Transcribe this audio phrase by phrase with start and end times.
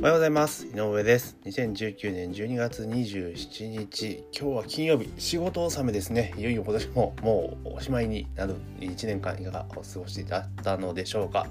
[0.00, 0.66] おはようございます。
[0.66, 1.36] 井上です。
[1.44, 4.24] 2019年12月27日。
[4.34, 5.12] 今日は金曜日。
[5.18, 6.32] 仕事納めですね。
[6.38, 11.46] いよいよ今年ももうおしまいになる1年間いかがお過ごしだったのでしょうか、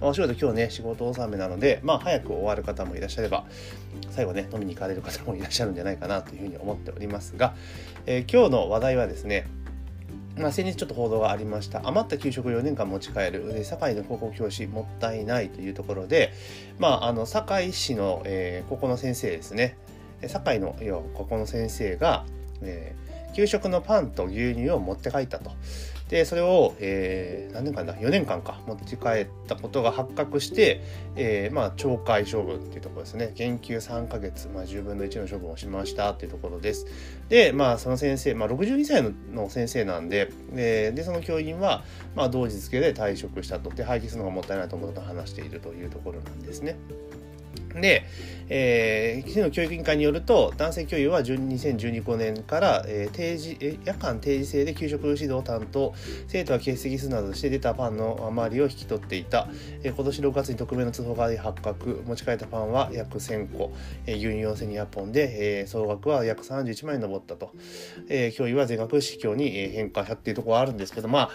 [0.00, 3.44] お仕事今日ね仕事納めなのでまあ早く終わる方もいらっしゃれば
[4.10, 7.54] 最後ね飲みに行かれる方もいらっしゃるんじゃないかなというふうに思っておりますが、
[8.06, 9.46] えー、今日の話題はですね
[10.42, 16.32] まあ、先日ちょっと報道がありました余った給食を4年間持ち帰る堺の高校教師もったいないというところで、
[16.78, 19.76] まあ、あの堺市の、えー、高校の先生ですね
[20.26, 22.24] 堺の要高校の先生が、
[22.60, 25.52] えー、給食のパンと牛乳を持って帰ったと。
[26.12, 28.60] でそれを、えー、何年間だ？4年間か。
[28.66, 30.82] 持ち帰ったことが発覚して、
[31.16, 33.32] えー、まあ懲戒処分っていうところですね。
[33.34, 36.84] 減給3ヶ月、まあ、10分の1の処分をしましたっていうところです。
[37.30, 41.82] でまあその先生、まあ、62歳の先生なんでででその教員は、
[42.14, 43.70] まあ、同日付けで退職したと。
[43.70, 46.76] で廃棄するのがもったいないと思うと話しているというところなんですね。
[47.80, 48.04] で、
[48.48, 55.94] えー、市の教育委員会によると男性教諭は2015年から、えー、定時え夜間定時制で給食指導担当
[56.28, 59.48] 生徒は欠席するなどして出たパンの余りを引き取っていた、
[59.82, 62.02] えー、今年6月に匿名の通報が発覚。
[62.06, 63.72] 持ち帰ったパンは約1000個、
[64.06, 67.52] えー、牛乳4200本で、えー、総額は約31万円に上ったと、
[68.08, 71.30] えー、教諭は全額市教に変化したっていうところはあるんですけどまあ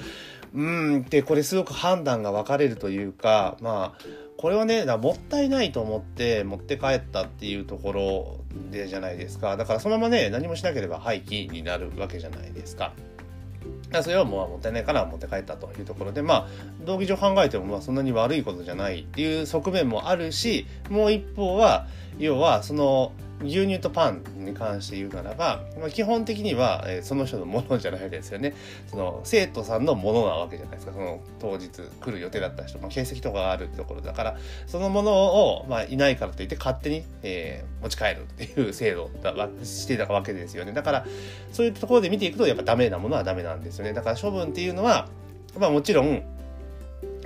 [0.53, 8.37] うんでこれすごく判断が分かれるというかまあこれはねもったいないと思って持って帰ったっていうところ
[8.71, 12.93] でじゃないですかだからそのままね何もしなければ廃棄になるわけじゃないですか。
[14.01, 16.47] それはもうもったいないから持って帰ったというところでまあ
[16.85, 21.87] 道義上考えてもまあそんなに悪いことじゃないっていう側面もあるしもう一方は
[22.19, 28.55] 要はその牛乳とパンに関して言うならば、まあ、基本的には、えー、その人のものじゃないですよね。
[28.87, 30.93] その生徒さんのものなわけじゃないですか。
[30.93, 39.33] その当日来る予定だった人、まあ、欠席とかがあるところだから、そのものを、まあ、いないからといって勝手に、えー、持ち帰るっていう制度だ
[39.63, 40.73] してたわけですよね。
[40.73, 41.05] だから、
[41.51, 43.93] そういうところで見ていくと、やっぱダメなものはダメなんですよね。
[43.93, 45.07] だから処分っていうのは、
[45.59, 46.23] まあもちろん、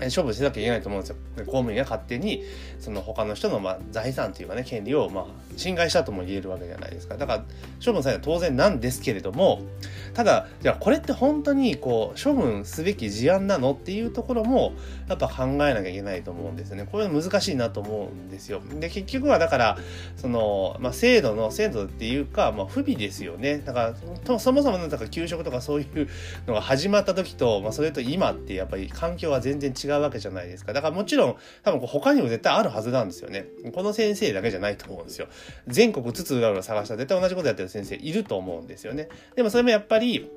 [0.10, 1.16] 処分しなきゃいけないと思うんですよ。
[1.40, 2.44] 公務員が勝手に
[2.80, 7.18] その他の人のま財産というかね権利をま侵害したとも言えるわけじゃないですか。
[7.18, 7.44] だから
[7.86, 9.62] 処分されたら当然なんですけれども
[10.14, 14.74] ただじゃあこれって本当にこう処分すべき事案なのっていうところも
[15.08, 16.88] やっぱ考えなきゃいけないと思うんですよね。
[16.92, 18.62] これ難しいなと思うんですよ。
[18.80, 19.78] で結局はだから
[20.18, 23.60] その、まあ、制度の制度っていうか、まあ、不備ですよね。
[23.60, 26.08] だからそもそもなんか給食とかそういう
[26.48, 30.74] のが始まった時と、まあ、それと今ってやっぱり環境は全然違ううわけじゃないですか。
[30.74, 33.46] だからもちろん多分他にも絶対あるはずなんですよね。
[33.74, 35.28] この先生だけじゃないと思うんですよ。
[35.68, 39.10] 全国津々浦々探したら絶対同じことやってる先生いると思うんですよね。
[39.36, 40.30] でもそれもやっぱり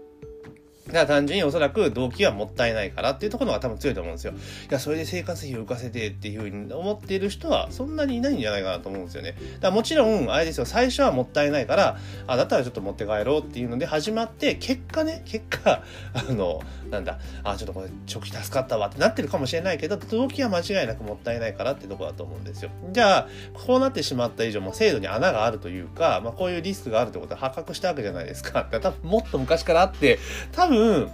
[0.95, 4.33] だから単純におそらく動機はもったいないからっていうところが多分強いと思うんですよ。
[4.33, 4.37] い
[4.73, 9.35] や、それで生活費を浮かせてっていうふうに思っている人はそんなにいないんじゃないかなと思うんですよね。
[9.61, 15.83] だもちろん、あれですよ、最初はもったいないから、あ、だったらちょっと持って帰ろうっていうので始まって、結果ね、結果、
[16.15, 22.71] あの、なんだ、あ、ちょっとこれ、食費助かったわってなってるかもしれないけど、動機は間違いなくもったいないからってとこだと思うんですよ。
[22.93, 28.65] じゃあ、こうなってしまった以上、も制度に穴があるというか、まあこういうリスクがあるってことは発覚したわけじゃないですか。
[28.71, 30.19] 多分もっと昔からあって、
[30.53, 31.09] 多分、分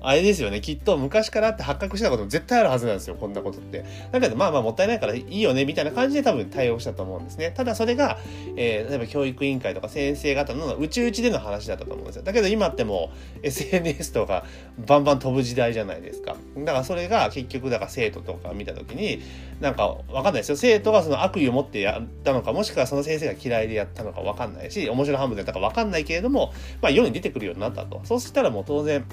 [0.00, 0.60] あれですよね。
[0.60, 3.16] きっと昔からって発覚したことも絶対あるはずなんですよ。
[3.16, 3.84] こんなことって。
[4.12, 7.52] だけど、まあまあもったいないからいいよね、みたいな感じで多分対応したと思うんですね。
[7.56, 8.18] ただそれが、
[8.56, 12.22] えー、例えば教育委員会とか先生方の内々での話だったと思うんですよ。
[12.22, 13.10] だけど今っても
[13.42, 14.44] う SNS とか
[14.86, 16.36] バンバン飛ぶ時代じゃないですか。
[16.56, 19.20] だからそれが結局、だから生徒とか見たときに、
[19.60, 20.56] なんかわかんないですよ。
[20.56, 28.00] 生徒がその悪意を持ってやったのか、もしくはその先生が嫌いでやったのかわかんないし、面白半分でやったかわかんないけれども、まあ世に出てくるようになったと。
[28.04, 29.04] そうしたらもう当然、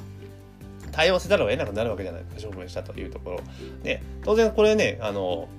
[0.96, 3.40] 対応せざるを得なくなるわけじゃないですか、処分したというところ。
[3.84, 5.50] で、当然これね、あの、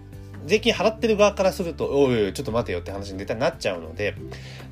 [0.46, 4.14] 税金払ってる側からすると、おいおい、ちょっと待てよって話に絶対なっちゃうので、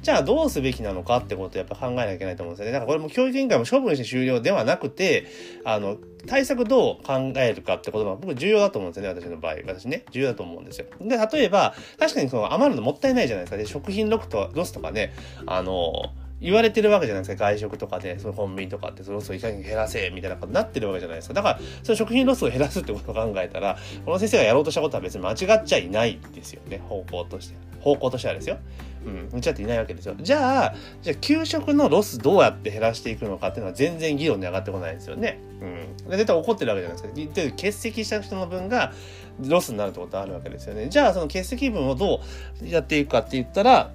[0.03, 2.73] じゃあどうすべきなのかってことをやっぱ考えなきゃいけないと思うんですよね。
[2.73, 5.27] だからこれも教育委員会も処分して終了ではなくて、
[5.65, 9.57] あの、対策どう考えるかってことが僕重要だと思うんですよね、私の場合。
[9.67, 10.87] 私ね、重要だと思うんですよ。
[11.01, 13.57] で、例えば、確かにその余るのもったいないじゃないですか。
[13.57, 15.13] で、食品ロスとロスとかね、
[15.47, 28.59] あの、言われてるわけじゃないですか外食とかでそのコンビニとかってそのロスをいかに減らせみたいなことになってるわけじゃないですかだからその食品ロスを減らすってことを考えたらこの先生がやろうとしたことは別に間違っちゃいないですよね方向として方向としてはですよ
[29.05, 30.15] うん、間違っていないわけですよ。
[30.19, 35.41] じゃあ、じゃあ給食のロスどうやって減らしていくのかっていうのは全然議論に上がってこないですよね。
[35.61, 36.09] うん。
[36.09, 37.35] で絶対起こってるわけじゃないですか。
[37.35, 38.93] で、欠席した人の分が
[39.41, 40.89] ロスになるってことはあるわけですよね。
[40.89, 42.21] じゃあ、その欠席分をど
[42.63, 43.93] うやっていくかって言ったら、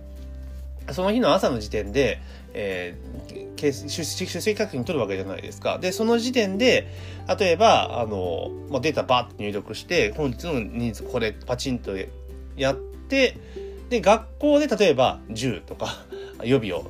[0.94, 2.22] その日の朝の時点で、
[2.54, 5.78] えー、出席確認取るわけじゃないですか。
[5.80, 6.88] で、その時点で、
[7.40, 11.92] 例えば、あの、まあ、データバーって入力して、本日の人数これパチンと
[12.56, 13.38] やって、
[13.90, 15.88] で、学校で例えば10とか
[16.44, 16.86] 予備を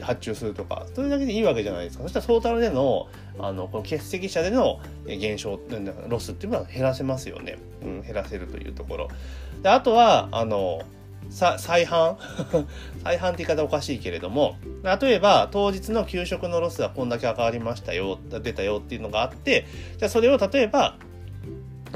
[0.00, 2.02] 発注するとか、それだけでいいわけじゃないですか。
[2.04, 3.08] そしたらトータルでの、
[3.38, 5.58] あの、この欠席者での減少、
[6.08, 7.58] ロスっていうのは減らせますよね。
[7.82, 9.08] うん、減らせるというところ。
[9.62, 10.82] で、あとは、あの、
[11.30, 12.16] さ再販
[13.02, 14.56] 再販って言い方おかしいけれども、
[15.00, 19.66] 例えば当日の給食のロスはこんだけ上がりましたよ、出たよっていうのがあって、
[19.98, 20.96] じゃあそれを例えば、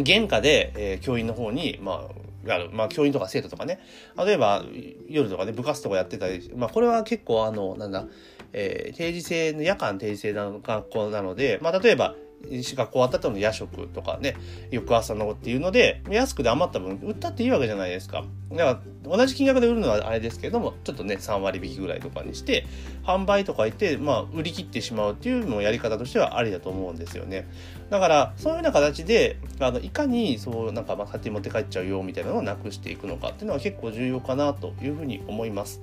[0.05, 2.09] 原価で、えー、教員の方に、ま
[2.47, 3.81] あ、ある、まあ、教員とか生徒とかね、
[4.17, 4.65] 例えば
[5.09, 8.07] 夜とかね、部活とかやってたり、まあ、これは結構あの、なんだ、
[8.53, 12.15] えー、定時制の夜間定時制の学校なので、まあ、例えば
[12.51, 14.37] 学校終わった後の夜食とかね、
[14.71, 18.25] 翌朝のっていうので、安くで余った分、売ったっていいわけじゃないですか。
[18.51, 22.67] だから、同じ金額で売るのはあれですけれども、ちょっとね、3割引きぐらいとかにして、
[23.05, 27.49] 販売とか言って、まあ、売り切ってしまうっていうのもやり方としてはありだと思うんですよね。
[27.91, 35.81] だから、そういうような形で、あの、いかに、そう、なんか、まあ、勝手に持って帰っちゃうよ、みたいなのをなくしていくのかっていうのは結構重要かなというふうに思います。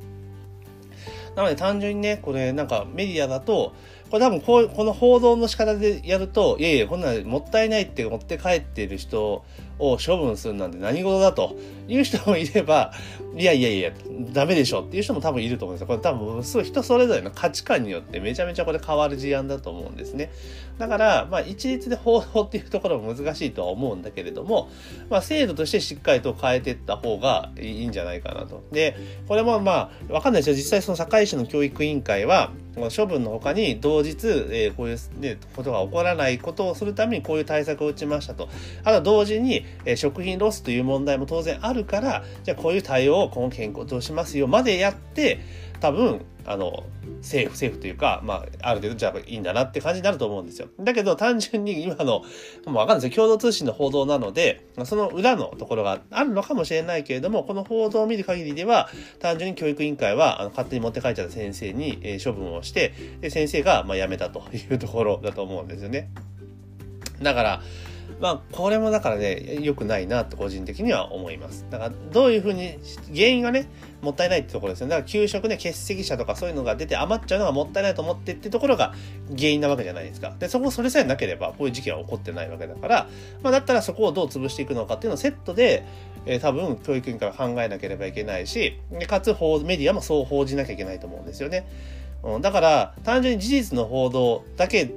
[1.35, 3.73] なので単純にね、これなんかメディアだと、
[4.15, 9.43] これ多分こうこの報道の仕方でやると、いやいや、こんなもったいないって持って帰ってる人
[9.77, 11.57] を処分するなんて何事だと
[11.89, 12.93] いう人もいれば、
[13.35, 13.91] いやいやいや、
[14.31, 15.87] ダメでしょっていう人も多分いると思うんですよ。
[15.87, 20.31] これ多分、すごい人それぞれの価値観によってめちゃめちゃこれ変わる事案だと思うんですね。
[20.77, 24.69] だから、まあ一律で報道っていうところも難しいとは思うんだけれども、
[25.09, 28.63] まあ制度としてしっかりと変えていった方がいいんじゃないかなと。
[28.71, 28.95] で、
[29.27, 30.55] これもまあ、わかんないですよ。
[30.55, 32.51] 実際その堺市の教育委員会は、
[32.95, 38.49] 処分の他に同日、えー、こういう、ね、ことが起こらないことをするためにこういう対策を打ちましたと。
[38.83, 45.39] あと同時に、えー、食品ロスという問題も当然あるから、じゃあこういう対応を今後健康としますよまでやって、
[45.85, 46.83] 多分、あの、
[47.21, 50.67] 政府、政府というか、まあ、ある程度じゃあいいんだなって感じになると思うんですよ。
[50.79, 52.23] だけど単純に今の、
[52.65, 53.27] もうわかんないですよ。
[53.27, 58.89] 共同通信の報道なので、その裏のところがあるのかもしれないけれども、この報道を見る限りでは、
[59.19, 66.09] 単純に教育委員会は、あの勝手に持って帰っちゃった先生に、え、処分をして、で、先生が、まあ、辞めたというところだと思うんですよね。
[67.21, 67.61] だから、
[68.25, 71.63] まあ、これもだからね、良くないなと個人的には思います。
[71.69, 72.79] だから、どういうふうに、
[73.13, 73.67] 原因がね、
[74.01, 74.95] もったいないってところですよね。
[74.95, 78.95] だから、給食で欠席者とかそういうのが出て余っちゃうのがもったいないと思ってってところが
[79.37, 80.35] 原因なわけじゃないですか。
[80.39, 83.07] で、そこ、それさえなければ、こういう事件は起こってないわけだから、
[83.43, 85.85] まあ、だったらそこをどう潰していくのかっていうのをセットで、
[86.25, 91.67] えー、多分、教育委員会は考えなければいけないし、かつ、メディアもそう報じなきゃいけないと思うんですよね。
[92.23, 94.89] うん、だから、単純に事実の報道だけ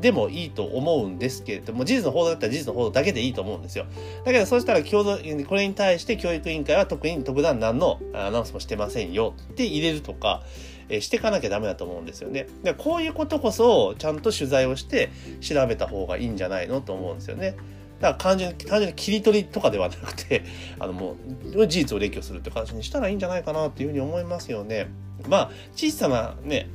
[0.00, 3.86] でもいいと思うんですけれども、事実の報道だったら事実の報道だけでいいと思うんですよ。
[4.24, 10.42] だけど、そうしたら共同、これに対して教育委員会は特に特段何のアナウンスもしてませんよって入れるとか、
[10.88, 12.46] えしていかなきゃダメだと思うんですよね。
[12.62, 15.10] でこういうことこそ、ちゃんと取材をして
[15.40, 17.56] 調べた方がいいんじゃないのと思うんですよね。
[18.00, 20.44] だから単純に、単純に切り取りとかではなくて、
[20.78, 21.16] あのも
[21.54, 24.88] う、事実を列挙するって形にしたらいいんじゃないかなっていうふうに思いますよね。
[25.28, 26.68] まあ、小さなね、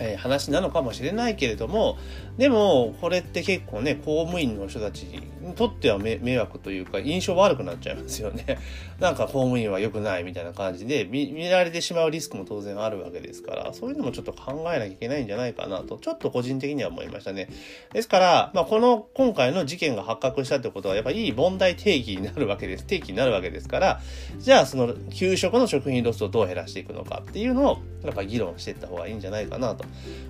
[0.00, 1.98] えー、話なのかもしれないけれども、
[2.38, 8.58] でも、これって結構ね、公務員の人たちにとっては迷惑というか、印象悪くなっちゃいますよね。
[9.00, 17.48] なんか公務員は良くないみたいな感じで見、見られてしまうリスクも当然あるわけですから、そういうのもちょっと考えなきゃいけないんじゃないかなと、ちょっと個人的には思いましたね。
[17.92, 22.86] ですから、まあ、この、今回の事件が発覚したってことは、やっぱりいい問題定義になるわけです。
[22.86, 24.00] 定義になるわけですから、
[24.38, 29.81] じゃあ、その、給食の食品ロスをどう減らしていくのかっていうのを、やっぱ議論していった方がいいんじゃないかなと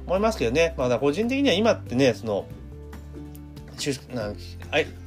[0.07, 0.75] 思いますけどね。
[0.77, 2.47] まあ、個人的には今ってね、その、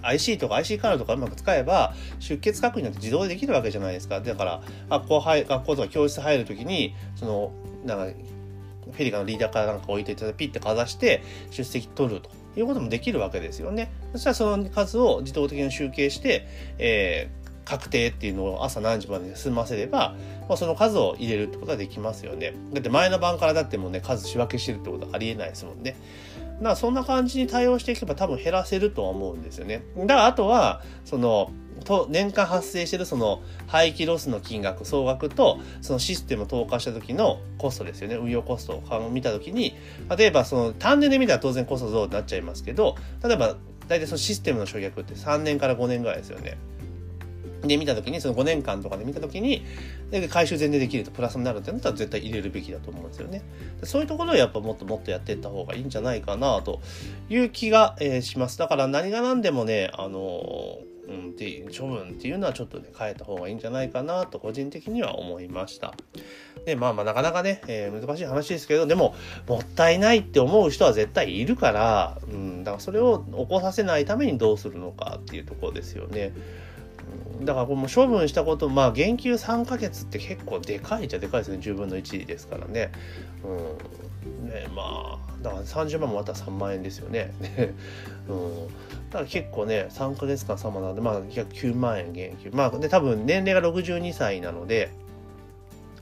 [0.04, 4.20] IC とか IC カードとかうまく使えば出欠確認なんて自動でできるわけじゃないですか。
[4.20, 7.52] だから学校入学校とか教室入るときにその
[7.86, 8.18] なんか
[8.92, 13.92] フェリカのリーダーからなんか置いていただピッてかざして出席取るということもできるわけですよね。
[14.12, 16.48] そしたらその数を自動的に集計して、
[16.78, 20.16] えー確定っていうのを朝何時までに済ませれば、
[20.48, 22.54] まあ、その数を入れるってことができますよね。
[22.72, 25.96] だって前の晩からだってもうね、数仕分けしてるってことはありえないですもんね。
[26.58, 29.84] だからそんな感じに対応していけば多分減らせるとは思うんですよね。
[29.98, 31.52] だからあとは、その、
[31.84, 39.76] と年間発生してるその廃棄ロスの金額総額とそのシステムを投下した時のコストですよね運用コストを見た時に
[40.18, 43.56] 例えばその単純で見たら当然コスト増になっちゃいますけど例えば
[43.88, 46.58] 大体そのシステムの償却って3年から5年ぐらいですよね。
[47.62, 49.66] で見た時にその5年間とかで見た時に
[50.12, 53.42] で回収全然できるとプラスになるってなったら絶対入れるべきだと思うんですよね。
[53.84, 56.82] そういうところをやっぱもっともっとやっていった方がいいんじゃないかなと
[57.30, 58.58] いう気が、えー、します。
[58.58, 65.94] だから何が何でもねあのうん、って処分っていうのはちょっとね変えた方がいいんじゃないかなと個人的には思いました。
[66.66, 69.16] でまあまあなかなかね、えー、難しい話ですけどでも
[69.48, 76.34] もったいないって思う人は絶対いるから、うん、だからそれを起こさせないためにどうするのかっていうところですよね。
[77.42, 82.92] だからこれも処分したことまあ減給3ヶ月って結構でかいじゃでかいですね10分の1ですからね。
[83.44, 87.34] うん、ねまあだから30万もまた3万円ですよね。
[88.30, 88.68] うん、
[89.10, 94.92] だから結構ね3ヶ月間3万なんでまあ約9万円減給まあで多分年齢が62歳なので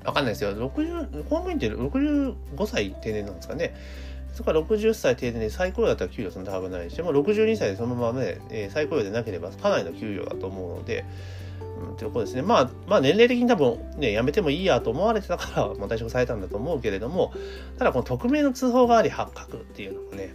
[0.05, 2.35] わかんないですよ60公務員って65
[2.67, 3.75] 歳定年なんですかね。
[4.33, 11.05] そこから60歳定年で再雇用だったら給料そんな高くないし、もう62歳でそのままね、えー、再雇用でなければかなりの給料だと思うので、
[11.89, 12.41] うん、ということですね。
[12.41, 17.31] まあ、まあ年齢的に多分ね、やめてもいいやと思われてたから、まあ、退職されたんだと思うけれども、
[17.77, 20.33] ただこの匿名の通報があり発覚っていうのもね、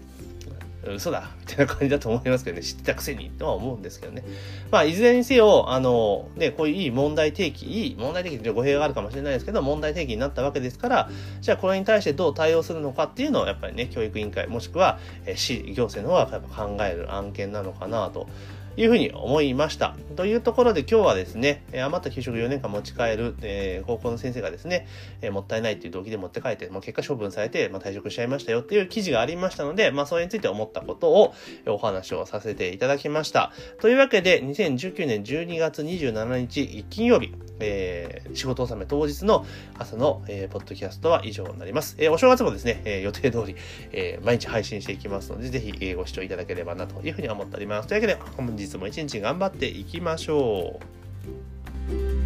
[0.87, 4.23] 嘘だみたいな感じだと思いますけどね、知ってたくせにとは思うんですけどね。
[4.71, 18.29] まあ、いずれにせよ、あの、ね、こういういい問題提起、いい問題提起って語弊があるかもしれないですけど、問題提起になったわけですから、じゃあこれに対してどう対応するのかっていうのを、やっぱりね、教育委員会、もしくは、え市、行政の方がやっぱ考える案件なのかなと。
[18.79, 19.97] いうふうに思いました。
[20.15, 24.87] というところで今日はですね、余った給食4年間持ち帰る、えー、高校の先生がですね、
[25.21, 31.35] えー、もったいないっていう動機で持って帰って、まあ、結果処分されて、まあ、退職しちゃいましたよっていう記事がありましたので、まあ、それについて思ったことを
[31.67, 33.53] お話をさせていただきました。
[33.81, 39.47] というわけで、2019年12月27日金曜日、えー、仕事納め当日の
[39.79, 41.97] 朝の、えー、ポッドキャストは以上になります。
[41.99, 43.57] えー、お正月もですね、えー、予定通り、
[43.93, 47.88] えー、毎日配信していきますので、ぜひ、えー、ご視聴いただければなというふうに思っております。
[47.88, 50.81] というわけで、本日も一日頑張っていきましょ
[51.95, 52.18] う。